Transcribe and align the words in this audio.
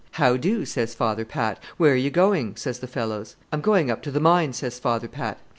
'How 0.13 0.35
do?' 0.35 0.65
says 0.65 0.95
Father 0.95 1.25
Pat. 1.25 1.59
'Where 1.77 1.93
are 1.93 1.95
you 1.95 2.09
going?' 2.09 2.55
says 2.55 2.79
the 2.79 2.87
fellows. 2.87 3.35
'I'm 3.51 3.61
going 3.61 3.91
up 3.91 4.01
to 4.01 4.09
the 4.09 4.19
mine,' 4.19 4.51
says 4.53 4.79
Father 4.79 5.07
Pat. 5.07 5.37